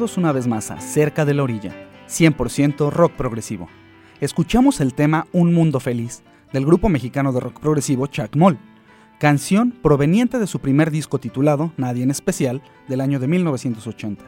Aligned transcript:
Una 0.00 0.32
vez 0.32 0.46
más 0.46 0.70
a 0.70 0.80
Cerca 0.80 1.26
de 1.26 1.34
la 1.34 1.42
Orilla, 1.42 1.74
100% 2.08 2.90
rock 2.90 3.12
progresivo. 3.12 3.68
Escuchamos 4.22 4.80
el 4.80 4.94
tema 4.94 5.26
Un 5.30 5.52
Mundo 5.52 5.78
Feliz 5.78 6.22
del 6.54 6.64
grupo 6.64 6.88
mexicano 6.88 7.34
de 7.34 7.40
rock 7.40 7.60
progresivo 7.60 8.06
Chuck 8.06 8.34
Moll, 8.34 8.58
canción 9.18 9.72
proveniente 9.82 10.38
de 10.38 10.46
su 10.46 10.58
primer 10.58 10.90
disco 10.90 11.18
titulado 11.18 11.74
Nadie 11.76 12.02
en 12.02 12.10
Especial 12.10 12.62
del 12.88 13.02
año 13.02 13.20
de 13.20 13.28
1980. 13.28 14.24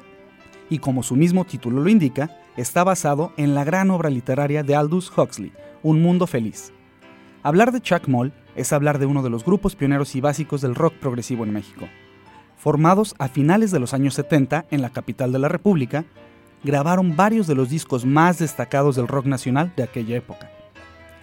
Y 0.69 0.79
como 0.79 1.03
su 1.03 1.17
mismo 1.17 1.47
título 1.47 1.81
lo 1.81 1.89
indica, 1.89 2.37
está 2.59 2.85
basado 2.85 3.33
en 3.39 3.55
la 3.55 3.65
gran 3.65 3.91
obra 3.91 4.11
literaria 4.11 4.63
de 4.63 4.77
Aldous 4.77 5.11
Huxley, 5.17 5.55
Un 5.83 6.03
Mundo 6.03 6.27
Feliz. 6.27 6.71
Hablar 7.43 7.73
de 7.73 7.81
Chuck 7.81 8.09
Moll 8.09 8.35
es 8.57 8.75
hablar 8.75 8.99
de 8.99 9.07
uno 9.07 9.23
de 9.23 9.31
los 9.31 9.43
grupos 9.43 9.75
pioneros 9.75 10.15
y 10.17 10.21
básicos 10.21 10.61
del 10.61 10.75
rock 10.75 10.93
progresivo 10.97 11.45
en 11.45 11.55
México 11.55 11.89
formados 12.63 13.17
a 13.19 13.27
finales 13.27 13.73
de 13.73 13.81
los 13.81 13.93
años 13.93 14.15
70 14.15 14.67
en 14.71 14.83
la 14.83 14.91
capital 14.91 15.33
de 15.33 15.41
la 15.41 15.49
República, 15.49 16.05
grabaron 16.63 17.17
varios 17.17 17.49
de 17.49 17.57
los 17.57 17.69
discos 17.69 18.07
más 18.07 18.39
destacados 18.39 18.95
del 18.95 19.09
rock 19.09 19.27
nacional 19.27 19.73
de 19.77 19.83
aquella 19.83 20.15
época. 20.15 20.49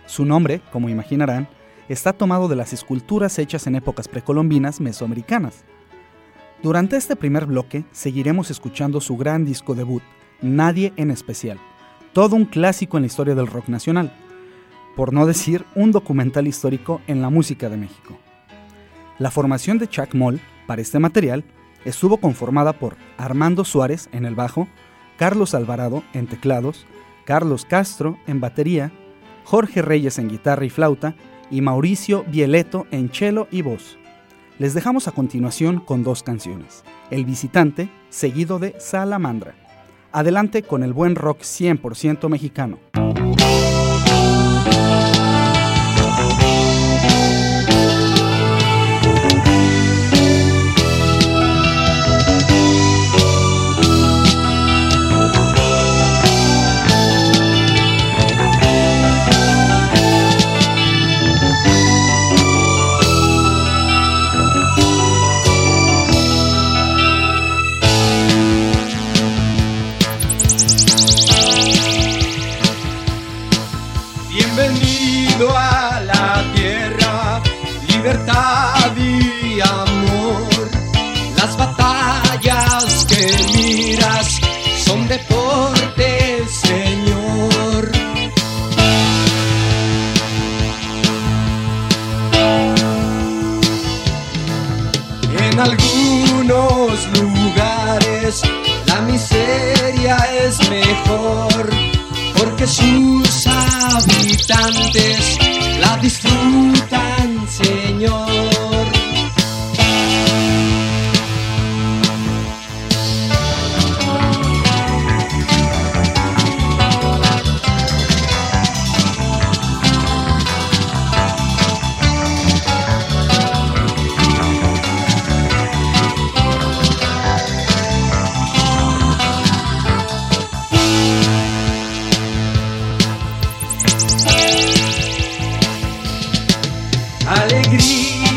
Su 0.05 0.25
nombre, 0.25 0.59
como 0.73 0.89
imaginarán, 0.89 1.47
está 1.87 2.11
tomado 2.11 2.49
de 2.49 2.57
las 2.57 2.73
esculturas 2.73 3.39
hechas 3.39 3.67
en 3.67 3.75
épocas 3.75 4.09
precolombinas 4.09 4.81
mesoamericanas. 4.81 5.63
Durante 6.61 6.97
este 6.97 7.15
primer 7.15 7.45
bloque 7.45 7.85
seguiremos 7.93 8.51
escuchando 8.51 8.99
su 8.99 9.15
gran 9.15 9.45
disco 9.45 9.75
debut, 9.75 10.03
Nadie 10.41 10.91
en 10.97 11.09
especial, 11.09 11.57
todo 12.11 12.35
un 12.35 12.43
clásico 12.43 12.97
en 12.97 13.03
la 13.03 13.07
historia 13.07 13.35
del 13.35 13.47
rock 13.47 13.69
nacional, 13.69 14.11
por 14.97 15.13
no 15.13 15.25
decir 15.25 15.63
un 15.73 15.93
documental 15.93 16.47
histórico 16.47 16.99
en 17.07 17.21
la 17.21 17.29
música 17.29 17.69
de 17.69 17.77
México. 17.77 18.19
La 19.19 19.31
formación 19.31 19.77
de 19.77 19.87
Chuck 19.87 20.13
Moll 20.15 20.41
para 20.69 20.83
este 20.83 20.99
material 20.99 21.43
estuvo 21.83 22.17
conformada 22.17 22.73
por 22.73 22.95
Armando 23.17 23.65
Suárez 23.65 24.07
en 24.11 24.23
el 24.23 24.35
bajo, 24.35 24.67
Carlos 25.17 25.55
Alvarado 25.55 26.03
en 26.13 26.27
teclados, 26.27 26.85
Carlos 27.25 27.65
Castro 27.65 28.19
en 28.27 28.39
batería, 28.39 28.91
Jorge 29.45 29.81
Reyes 29.81 30.19
en 30.19 30.29
guitarra 30.29 30.65
y 30.65 30.69
flauta 30.69 31.15
y 31.49 31.61
Mauricio 31.61 32.23
Bieleto 32.25 32.85
en 32.91 33.09
cello 33.11 33.47
y 33.49 33.63
voz. 33.63 33.97
Les 34.59 34.75
dejamos 34.75 35.07
a 35.07 35.11
continuación 35.11 35.79
con 35.79 36.03
dos 36.03 36.21
canciones, 36.21 36.83
El 37.09 37.25
visitante, 37.25 37.89
seguido 38.09 38.59
de 38.59 38.75
Salamandra. 38.79 39.55
Adelante 40.11 40.61
con 40.61 40.83
el 40.83 40.93
buen 40.93 41.15
rock 41.15 41.39
100% 41.39 42.29
mexicano. 42.29 42.77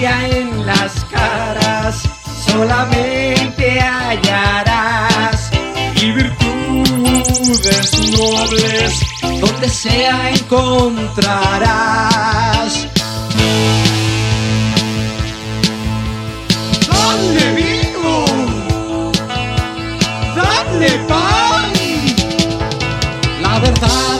en 0.04 0.66
las 0.66 1.04
caras 1.04 2.02
solamente 2.44 3.80
hallarás 3.80 5.48
y 5.94 6.10
virtudes 6.10 8.10
nobles 8.10 9.00
donde 9.40 9.68
sea 9.68 10.30
encontrarás. 10.30 12.88
Dale 16.88 17.52
vino, 17.54 18.24
dale 20.34 20.98
pan, 21.06 21.72
la 23.40 23.60
verdad. 23.60 24.11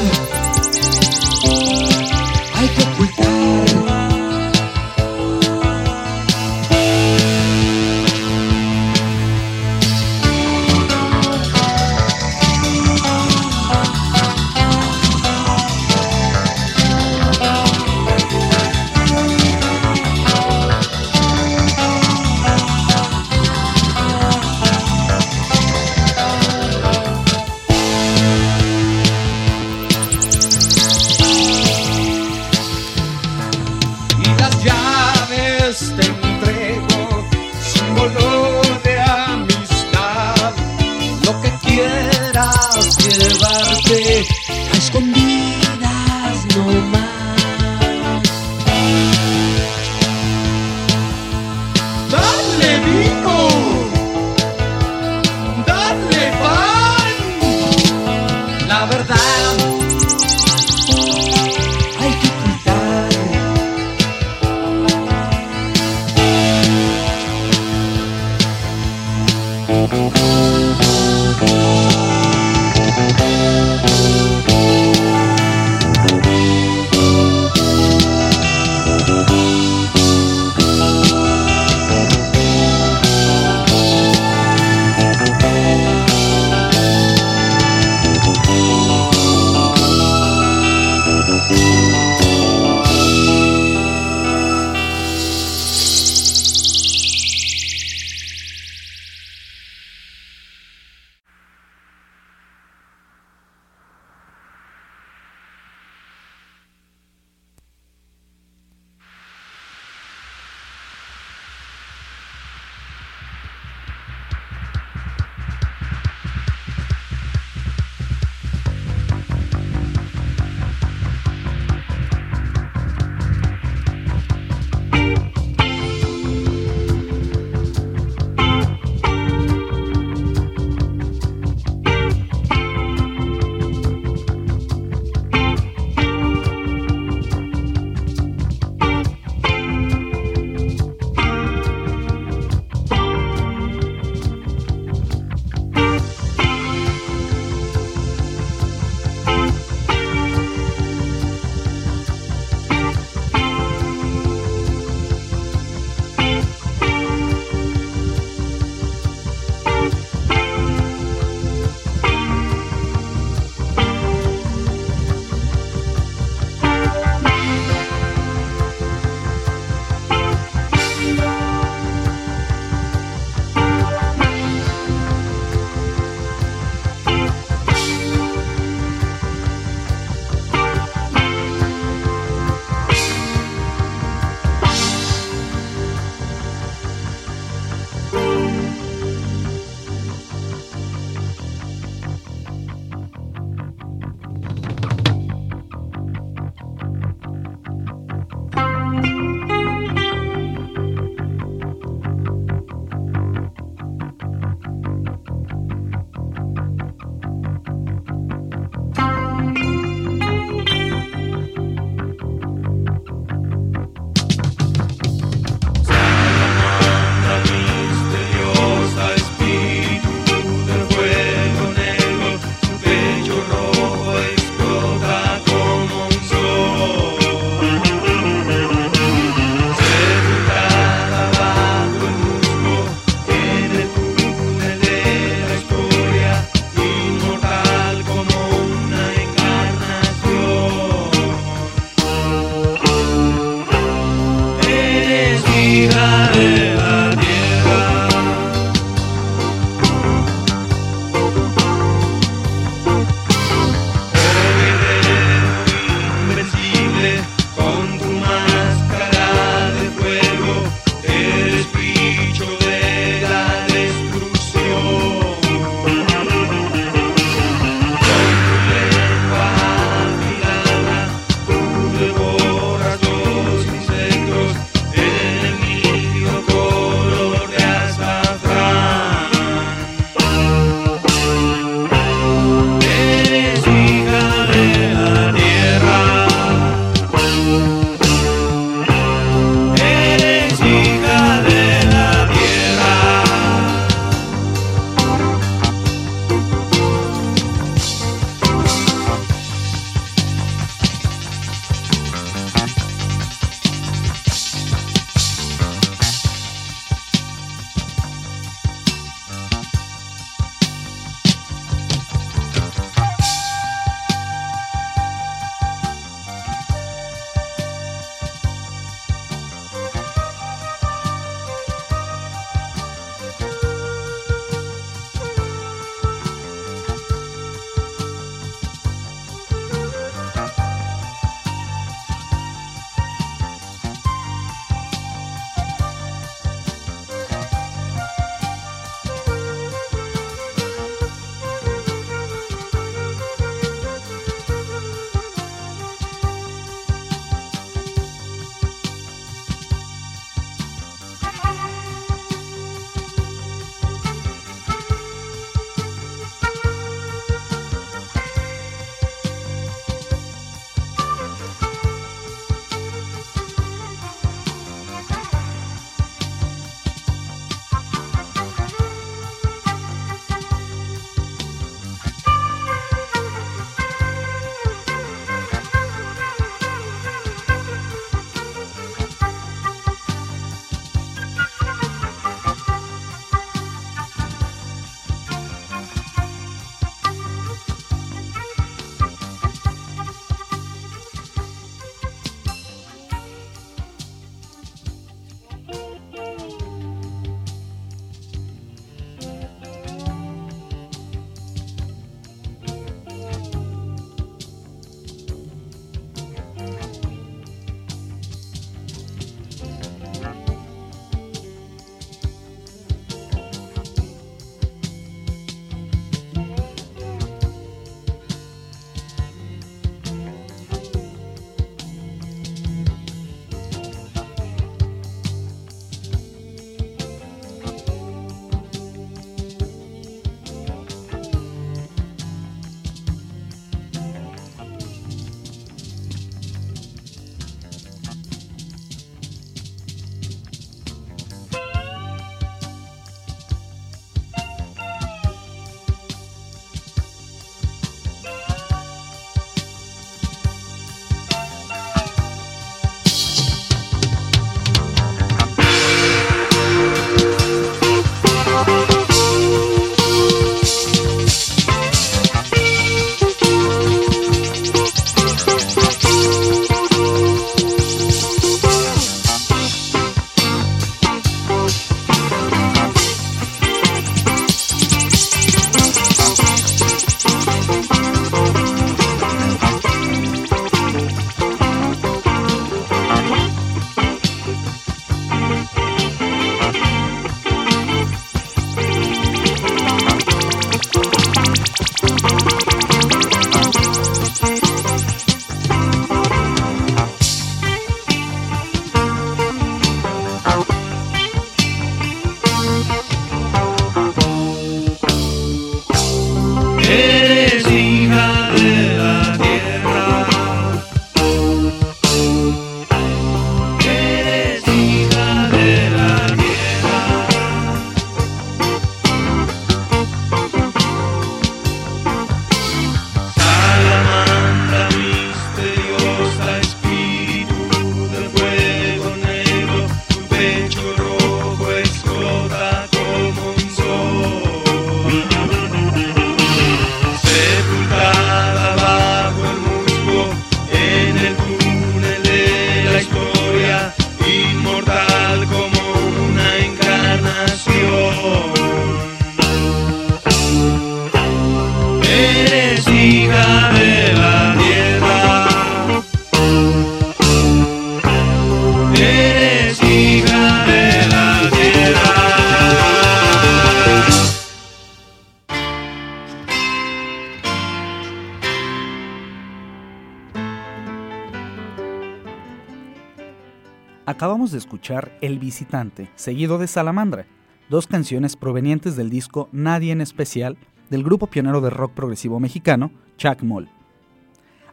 El 575.21 575.39
Visitante, 575.39 576.11
seguido 576.17 576.59
de 576.59 576.67
Salamandra, 576.67 577.27
dos 577.71 577.87
canciones 577.87 578.35
provenientes 578.35 578.97
del 578.97 579.11
disco 579.11 579.49
Nadie 579.53 579.93
en 579.93 580.01
Especial 580.01 580.59
del 580.91 581.05
grupo 581.05 581.29
pionero 581.29 581.61
de 581.61 581.71
rock 581.71 581.93
progresivo 581.93 582.41
mexicano, 582.41 582.91
Chuck 583.17 583.43
Moll. 583.43 583.69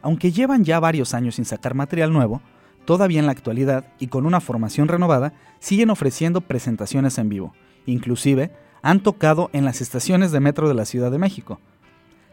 Aunque 0.02 0.32
llevan 0.32 0.64
ya 0.64 0.80
varios 0.80 1.14
años 1.14 1.36
sin 1.36 1.44
sacar 1.44 1.74
material 1.74 2.12
nuevo, 2.12 2.42
todavía 2.86 3.20
en 3.20 3.26
la 3.26 3.32
actualidad 3.32 3.86
y 4.00 4.08
con 4.08 4.26
una 4.26 4.40
formación 4.40 4.88
renovada, 4.88 5.32
siguen 5.60 5.90
ofreciendo 5.90 6.40
presentaciones 6.40 7.16
en 7.18 7.28
vivo. 7.28 7.54
Inclusive, 7.86 8.50
han 8.82 9.00
tocado 9.00 9.48
en 9.52 9.64
las 9.64 9.80
estaciones 9.80 10.32
de 10.32 10.40
metro 10.40 10.66
de 10.66 10.74
la 10.74 10.86
Ciudad 10.86 11.12
de 11.12 11.18
México. 11.18 11.60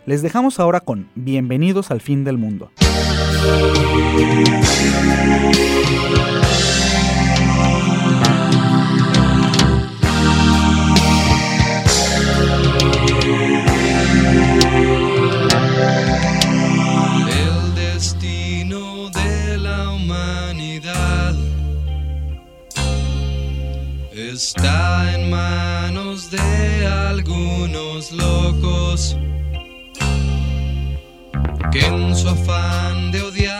Les 0.07 0.23
dejamos 0.23 0.59
ahora 0.59 0.79
con 0.79 1.09
Bienvenidos 1.13 1.91
al 1.91 2.01
fin 2.01 2.23
del 2.23 2.39
mundo. 2.39 2.71
Está 24.37 25.15
en 25.15 25.31
manos 25.31 26.29
de 26.29 26.85
algunos 26.85 28.11
locos 28.11 29.17
que 31.71 31.83
en 31.83 32.15
su 32.15 32.29
afán 32.29 33.11
de 33.11 33.23
odiar 33.23 33.56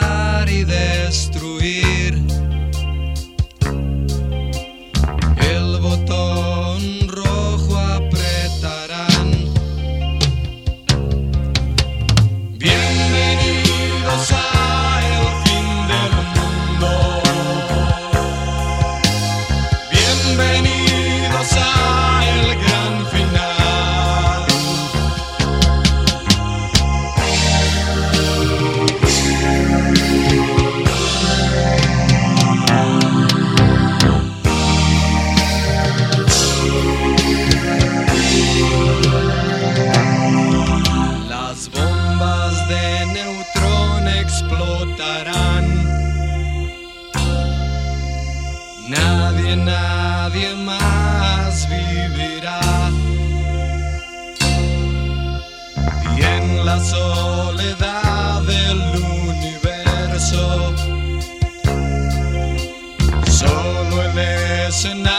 tonight. 64.87 65.16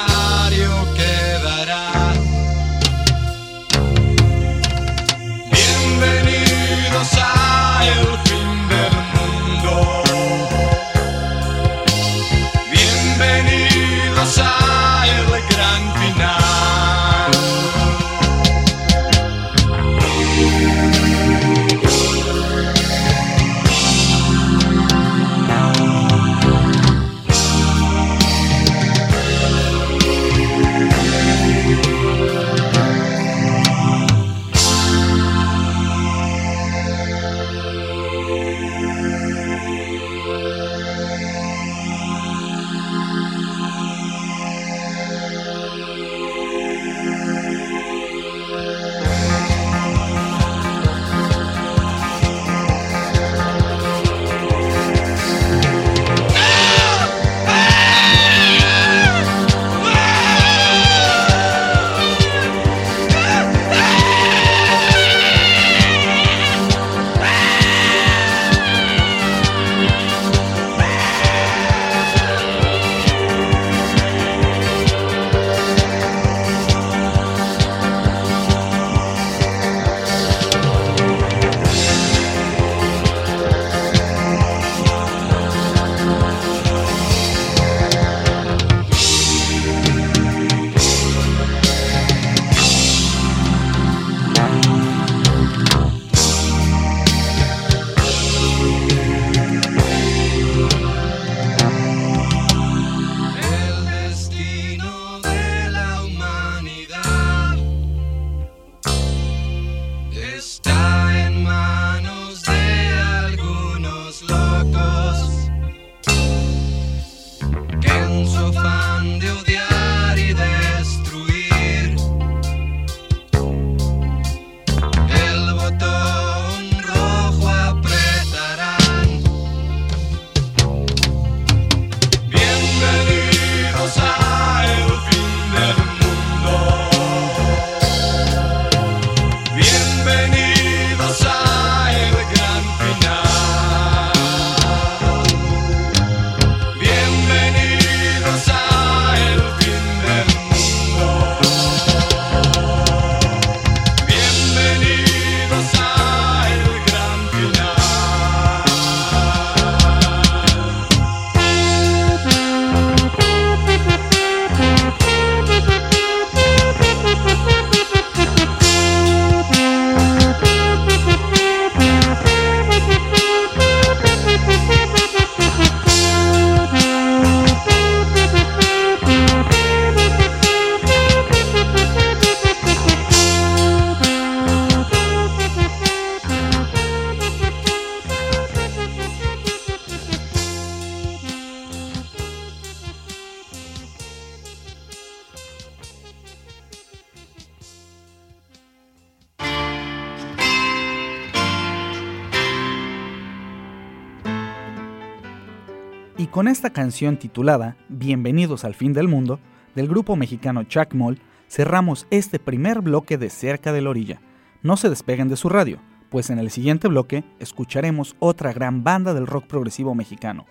Y 206.18 206.26
con 206.26 206.48
esta 206.48 206.70
canción 206.70 207.16
titulada 207.16 207.76
Bienvenidos 207.88 208.64
al 208.64 208.74
fin 208.74 208.92
del 208.92 209.07
mundo, 209.07 209.38
del 209.76 209.87
grupo 209.87 210.16
mexicano 210.16 210.64
Chacmol, 210.64 211.20
cerramos 211.48 212.09
este 212.11 212.40
primer 212.40 212.81
bloque 212.81 213.16
de 213.16 213.31
Cerca 213.31 213.72
de 213.72 213.83
la 213.83 213.90
Orilla. 213.90 214.20
No 214.61 214.76
se 214.76 214.90
despeguen 214.90 215.28
de 215.28 215.37
su 215.37 215.48
radio, 215.48 215.78
pues 216.11 216.31
en 216.31 216.40
el 216.40 216.50
siguiente 216.50 216.88
bloque 216.88 217.22
escucharemos 217.38 218.16
otra 218.18 218.52
gran 218.52 218.83
banda 218.83 219.14
del 219.14 219.28
rock 219.28 219.46
progresivo 219.46 219.94
mexicano. 219.94 220.44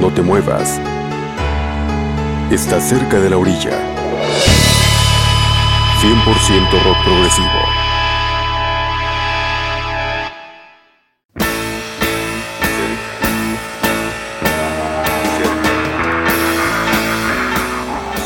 No 0.00 0.10
te 0.12 0.22
muevas. 0.22 0.80
Está 2.50 2.80
cerca 2.80 3.20
de 3.20 3.30
la 3.30 3.38
orilla. 3.38 3.78
100% 6.00 6.82
rock 6.82 7.04
progresivo. 7.04 7.75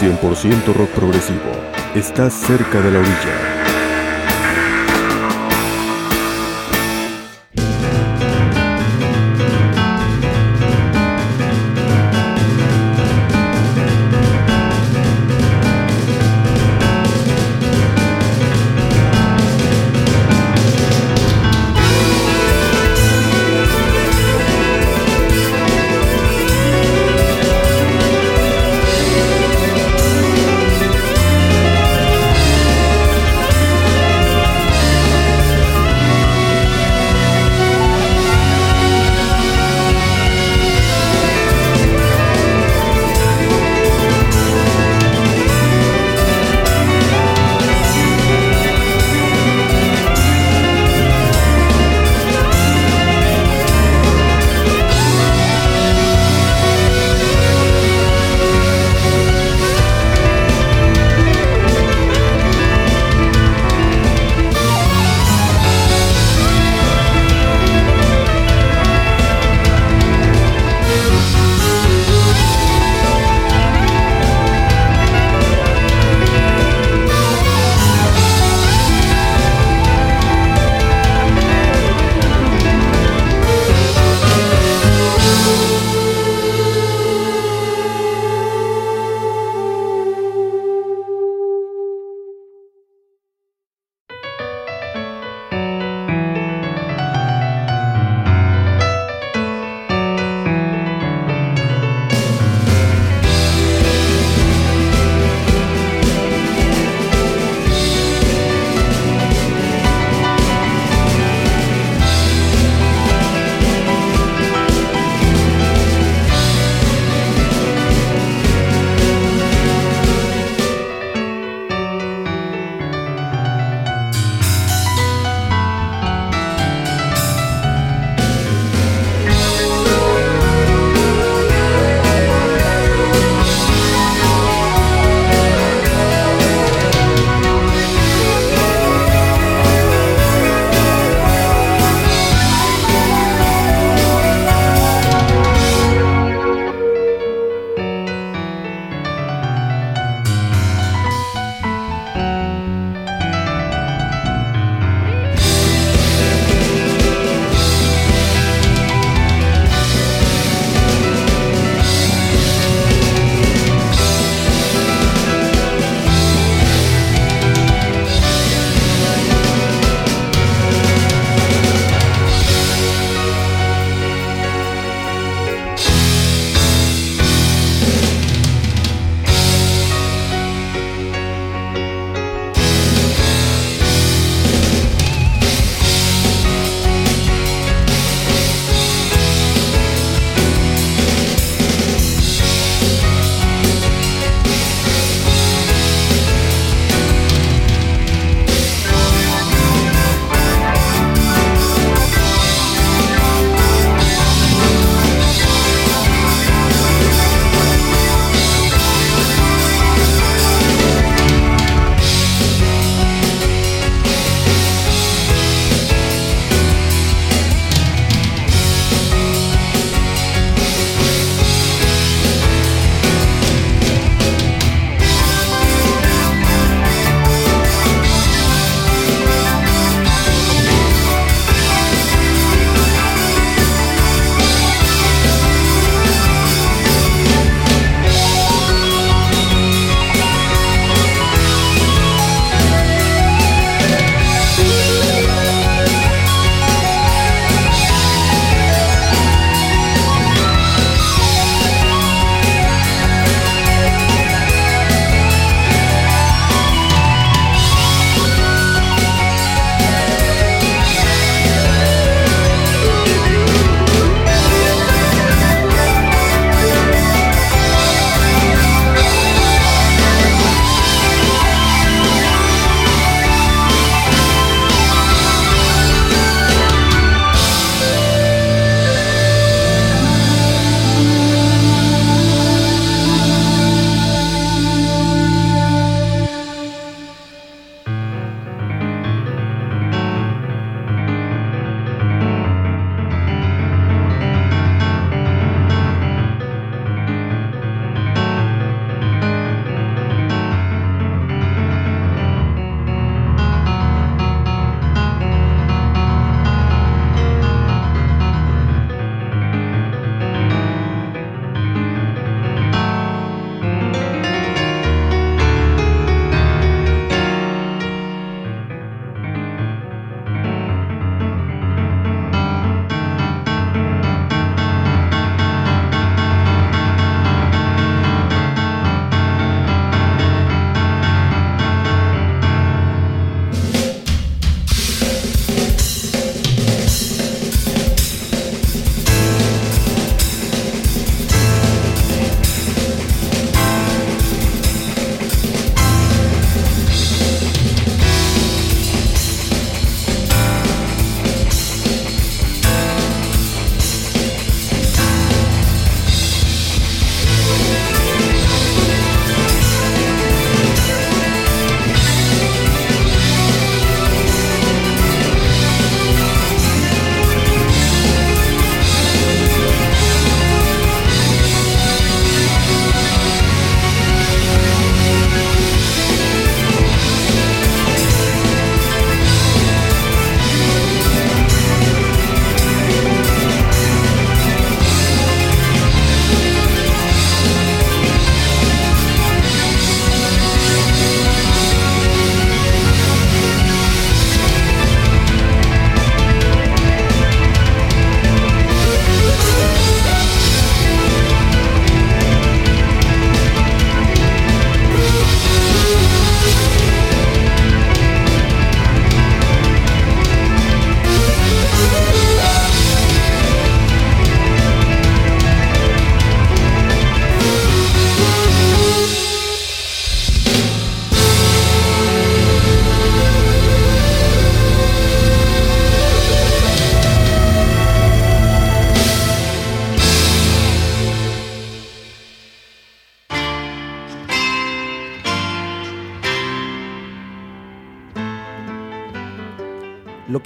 ...100% 0.00 0.72
rock 0.72 0.88
progresivo... 0.92 1.52
...estás 1.94 2.32
cerca 2.32 2.80
de 2.80 2.90
la 2.90 3.00
orilla... 3.00 3.59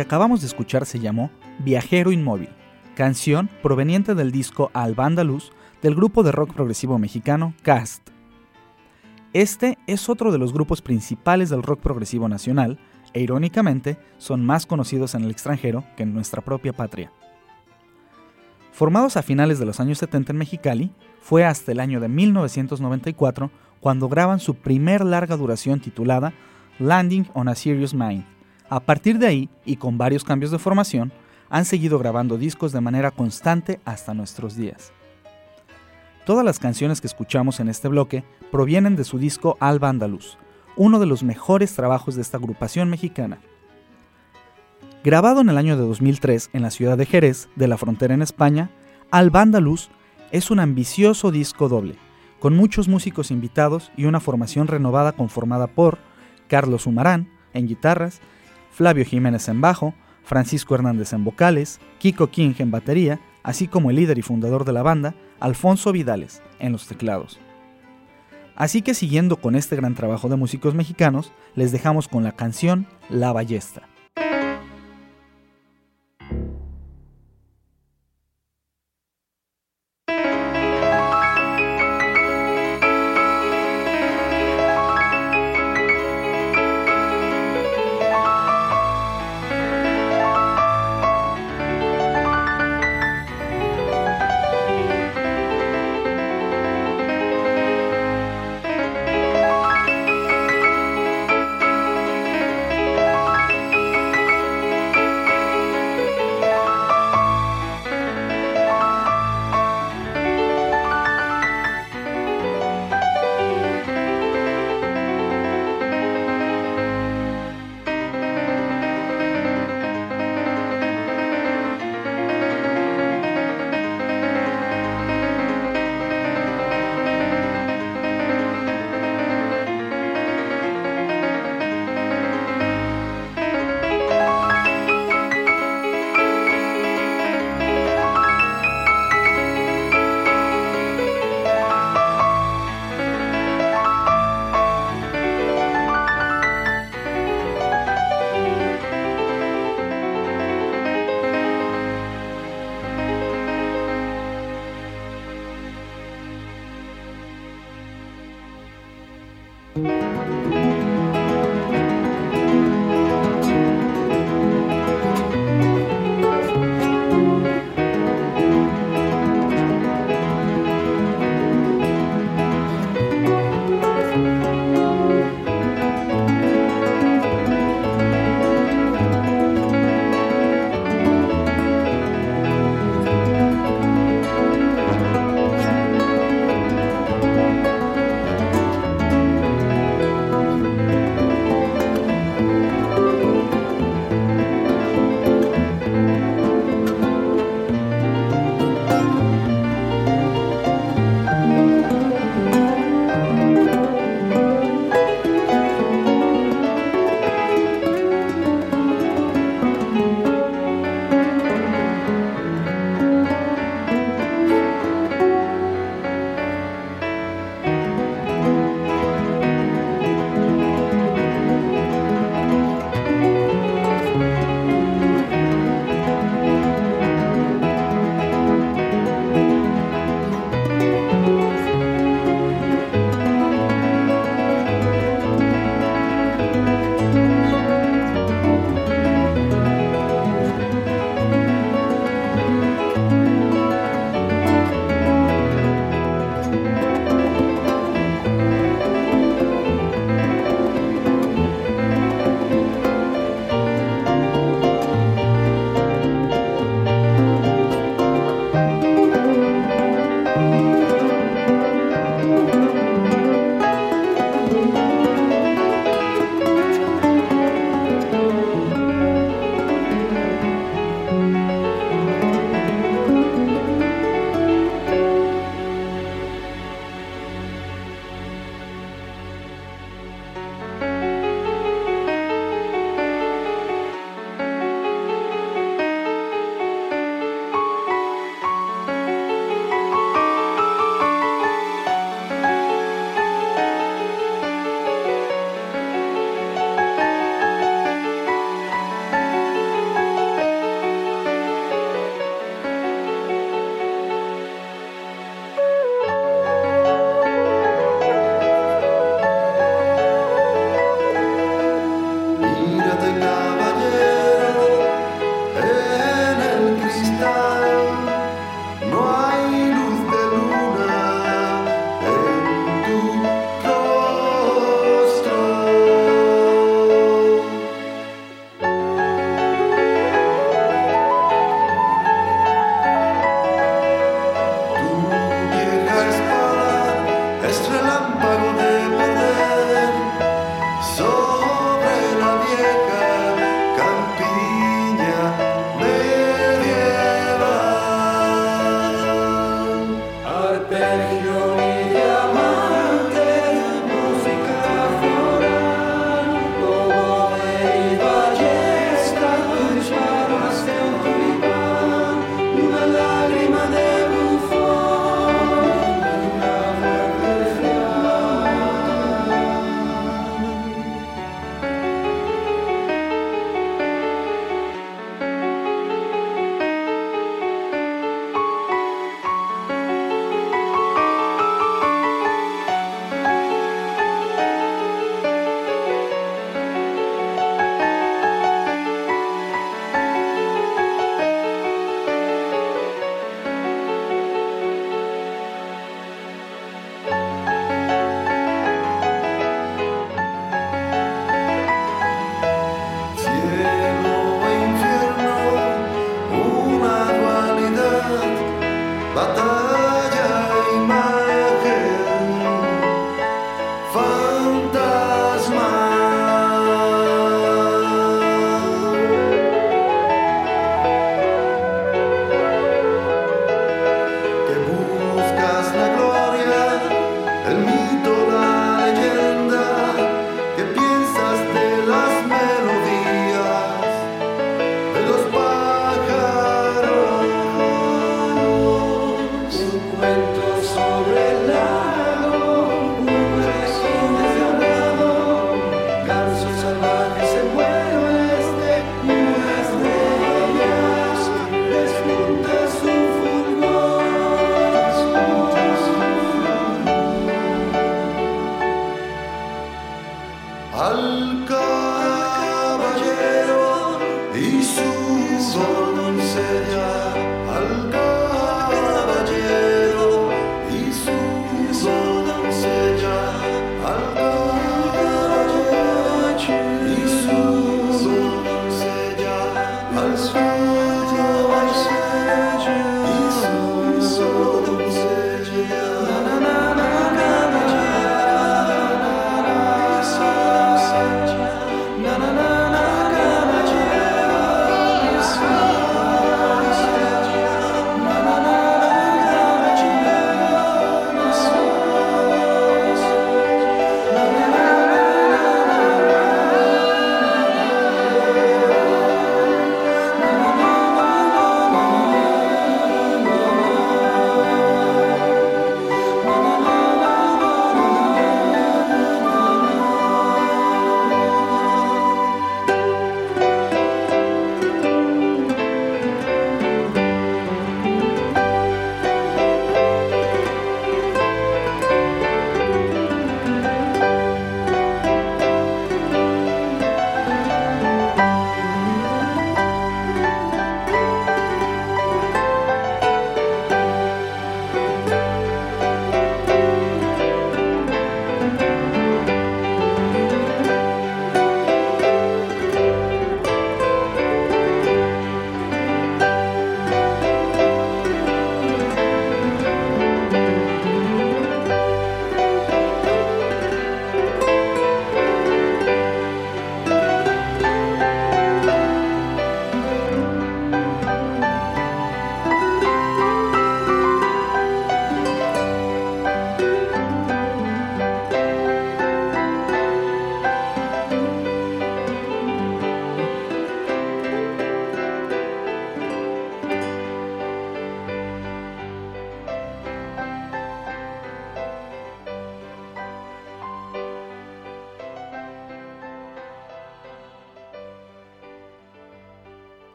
que 0.00 0.04
acabamos 0.04 0.40
de 0.40 0.46
escuchar 0.46 0.86
se 0.86 0.98
llamó 0.98 1.30
Viajero 1.58 2.10
Inmóvil, 2.10 2.48
canción 2.94 3.50
proveniente 3.62 4.14
del 4.14 4.32
disco 4.32 4.70
Alba 4.72 5.04
Andaluz 5.04 5.52
del 5.82 5.94
grupo 5.94 6.22
de 6.22 6.32
rock 6.32 6.54
progresivo 6.54 6.98
mexicano 6.98 7.52
Cast. 7.60 8.08
Este 9.34 9.76
es 9.86 10.08
otro 10.08 10.32
de 10.32 10.38
los 10.38 10.54
grupos 10.54 10.80
principales 10.80 11.50
del 11.50 11.62
rock 11.62 11.80
progresivo 11.80 12.30
nacional 12.30 12.78
e 13.12 13.20
irónicamente 13.20 13.98
son 14.16 14.42
más 14.42 14.64
conocidos 14.64 15.14
en 15.14 15.24
el 15.24 15.30
extranjero 15.32 15.84
que 15.98 16.04
en 16.04 16.14
nuestra 16.14 16.40
propia 16.40 16.72
patria. 16.72 17.12
Formados 18.72 19.18
a 19.18 19.22
finales 19.22 19.58
de 19.58 19.66
los 19.66 19.80
años 19.80 19.98
70 19.98 20.32
en 20.32 20.38
Mexicali, 20.38 20.90
fue 21.20 21.44
hasta 21.44 21.72
el 21.72 21.80
año 21.80 22.00
de 22.00 22.08
1994 22.08 23.50
cuando 23.80 24.08
graban 24.08 24.40
su 24.40 24.54
primer 24.54 25.04
larga 25.04 25.36
duración 25.36 25.78
titulada 25.78 26.32
Landing 26.78 27.26
on 27.34 27.48
a 27.48 27.54
Serious 27.54 27.92
Mind. 27.92 28.39
A 28.70 28.78
partir 28.78 29.18
de 29.18 29.26
ahí, 29.26 29.48
y 29.64 29.76
con 29.76 29.98
varios 29.98 30.22
cambios 30.22 30.52
de 30.52 30.60
formación, 30.60 31.12
han 31.48 31.64
seguido 31.64 31.98
grabando 31.98 32.38
discos 32.38 32.70
de 32.70 32.80
manera 32.80 33.10
constante 33.10 33.80
hasta 33.84 34.14
nuestros 34.14 34.54
días. 34.54 34.92
Todas 36.24 36.44
las 36.44 36.60
canciones 36.60 37.00
que 37.00 37.08
escuchamos 37.08 37.58
en 37.58 37.68
este 37.68 37.88
bloque 37.88 38.22
provienen 38.52 38.94
de 38.94 39.02
su 39.02 39.18
disco 39.18 39.56
Alba 39.58 39.88
Andaluz, 39.88 40.38
uno 40.76 41.00
de 41.00 41.06
los 41.06 41.24
mejores 41.24 41.74
trabajos 41.74 42.14
de 42.14 42.22
esta 42.22 42.36
agrupación 42.36 42.88
mexicana. 42.88 43.40
Grabado 45.02 45.40
en 45.40 45.48
el 45.48 45.58
año 45.58 45.76
de 45.76 45.82
2003 45.82 46.50
en 46.52 46.62
la 46.62 46.70
ciudad 46.70 46.96
de 46.96 47.06
Jerez, 47.06 47.48
de 47.56 47.66
la 47.66 47.76
frontera 47.76 48.14
en 48.14 48.22
España, 48.22 48.70
Alba 49.10 49.40
Andaluz 49.40 49.88
es 50.30 50.52
un 50.52 50.60
ambicioso 50.60 51.32
disco 51.32 51.68
doble, 51.68 51.96
con 52.38 52.54
muchos 52.54 52.86
músicos 52.86 53.32
invitados 53.32 53.90
y 53.96 54.04
una 54.04 54.20
formación 54.20 54.68
renovada 54.68 55.10
conformada 55.10 55.66
por 55.66 55.98
Carlos 56.46 56.86
Humarán 56.86 57.28
en 57.52 57.66
guitarras, 57.66 58.20
Flavio 58.70 59.04
Jiménez 59.04 59.48
en 59.48 59.60
bajo, 59.60 59.94
Francisco 60.22 60.74
Hernández 60.74 61.12
en 61.12 61.24
vocales, 61.24 61.80
Kiko 61.98 62.28
King 62.28 62.54
en 62.58 62.70
batería, 62.70 63.20
así 63.42 63.66
como 63.66 63.90
el 63.90 63.96
líder 63.96 64.18
y 64.18 64.22
fundador 64.22 64.64
de 64.64 64.72
la 64.72 64.82
banda, 64.82 65.14
Alfonso 65.40 65.92
Vidales, 65.92 66.42
en 66.58 66.72
los 66.72 66.86
teclados. 66.86 67.40
Así 68.56 68.82
que 68.82 68.94
siguiendo 68.94 69.36
con 69.40 69.56
este 69.56 69.76
gran 69.76 69.94
trabajo 69.94 70.28
de 70.28 70.36
músicos 70.36 70.74
mexicanos, 70.74 71.32
les 71.54 71.72
dejamos 71.72 72.08
con 72.08 72.24
la 72.24 72.32
canción 72.32 72.86
La 73.08 73.32
Ballesta. 73.32 73.88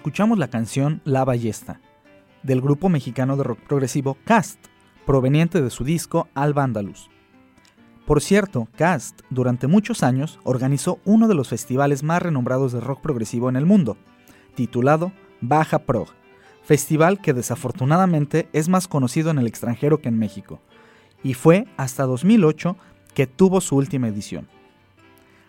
Escuchamos 0.00 0.38
la 0.38 0.48
canción 0.48 1.02
La 1.04 1.26
Ballesta, 1.26 1.78
del 2.42 2.62
grupo 2.62 2.88
mexicano 2.88 3.36
de 3.36 3.44
rock 3.44 3.58
progresivo 3.58 4.16
Cast, 4.24 4.58
proveniente 5.04 5.60
de 5.60 5.68
su 5.68 5.84
disco 5.84 6.26
Alba 6.32 6.64
Andaluz. 6.64 7.10
Por 8.06 8.22
cierto, 8.22 8.66
Cast 8.78 9.20
durante 9.28 9.66
muchos 9.66 10.02
años 10.02 10.40
organizó 10.42 11.00
uno 11.04 11.28
de 11.28 11.34
los 11.34 11.50
festivales 11.50 12.02
más 12.02 12.22
renombrados 12.22 12.72
de 12.72 12.80
rock 12.80 13.02
progresivo 13.02 13.50
en 13.50 13.56
el 13.56 13.66
mundo, 13.66 13.98
titulado 14.54 15.12
Baja 15.42 15.80
Prog, 15.80 16.08
festival 16.62 17.20
que 17.20 17.34
desafortunadamente 17.34 18.48
es 18.54 18.70
más 18.70 18.88
conocido 18.88 19.30
en 19.30 19.38
el 19.38 19.46
extranjero 19.46 20.00
que 20.00 20.08
en 20.08 20.18
México, 20.18 20.62
y 21.22 21.34
fue 21.34 21.66
hasta 21.76 22.04
2008 22.04 22.74
que 23.12 23.26
tuvo 23.26 23.60
su 23.60 23.76
última 23.76 24.08
edición. 24.08 24.48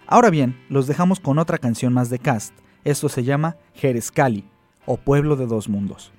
Ahora 0.08 0.30
bien, 0.30 0.62
los 0.68 0.88
dejamos 0.88 1.22
con 1.22 1.39
otra 1.39 1.58
canción 1.58 1.93
más 1.93 2.10
de 2.10 2.20
Cast, 2.20 2.54
esto 2.84 3.09
se 3.09 3.23
llama 3.23 3.57
Jerezcali, 3.73 4.45
o 4.86 4.97
Pueblo 4.97 5.36
de 5.36 5.45
Dos 5.45 5.69
Mundos. 5.69 6.11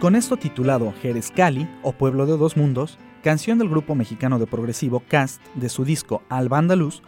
Con 0.00 0.14
esto 0.14 0.36
titulado 0.36 0.94
Jerez 1.02 1.32
Cali 1.32 1.68
o 1.82 1.92
Pueblo 1.92 2.24
de 2.26 2.36
Dos 2.36 2.56
Mundos, 2.56 2.98
canción 3.22 3.58
del 3.58 3.68
grupo 3.68 3.96
mexicano 3.96 4.38
de 4.38 4.46
progresivo 4.46 5.02
Cast 5.08 5.42
de 5.56 5.68
su 5.68 5.84
disco 5.84 6.22
Alba 6.28 6.58
Andaluz, 6.58 7.02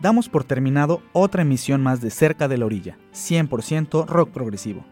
damos 0.00 0.28
por 0.28 0.44
terminado 0.44 1.02
otra 1.12 1.42
emisión 1.42 1.82
más 1.82 2.00
de 2.00 2.10
Cerca 2.10 2.46
de 2.46 2.56
la 2.58 2.66
Orilla, 2.66 2.98
100% 3.12 4.06
rock 4.06 4.30
progresivo. 4.30 4.84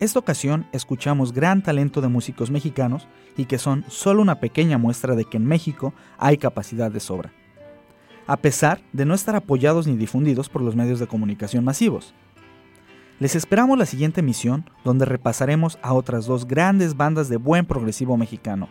Esta 0.00 0.18
ocasión 0.18 0.66
escuchamos 0.72 1.32
gran 1.32 1.62
talento 1.62 2.02
de 2.02 2.08
músicos 2.08 2.50
mexicanos 2.50 3.08
y 3.38 3.46
que 3.46 3.58
son 3.58 3.84
solo 3.88 4.20
una 4.20 4.38
pequeña 4.40 4.76
muestra 4.76 5.14
de 5.14 5.24
que 5.24 5.38
en 5.38 5.46
México 5.46 5.94
hay 6.18 6.36
capacidad 6.36 6.90
de 6.90 7.00
sobra, 7.00 7.32
a 8.26 8.36
pesar 8.36 8.82
de 8.92 9.06
no 9.06 9.14
estar 9.14 9.34
apoyados 9.34 9.86
ni 9.86 9.96
difundidos 9.96 10.50
por 10.50 10.60
los 10.60 10.76
medios 10.76 11.00
de 11.00 11.06
comunicación 11.06 11.64
masivos. 11.64 12.12
Les 13.22 13.36
esperamos 13.36 13.78
la 13.78 13.86
siguiente 13.86 14.18
emisión 14.18 14.68
donde 14.82 15.04
repasaremos 15.04 15.78
a 15.80 15.94
otras 15.94 16.26
dos 16.26 16.44
grandes 16.44 16.96
bandas 16.96 17.28
de 17.28 17.36
buen 17.36 17.66
progresivo 17.66 18.16
mexicano. 18.16 18.68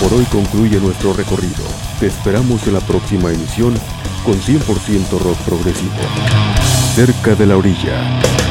Por 0.01 0.15
hoy 0.15 0.25
concluye 0.27 0.81
nuestro 0.81 1.13
recorrido. 1.13 1.88
Te 2.01 2.07
esperamos 2.07 2.65
en 2.69 2.75
la 2.75 2.81
próxima 2.81 3.33
emisión 3.33 3.75
con 4.25 4.35
100% 4.35 5.19
rock 5.19 5.37
progresivo. 5.39 5.91
Cerca 6.95 7.35
de 7.35 7.47
la 7.47 7.57
orilla. 7.57 8.48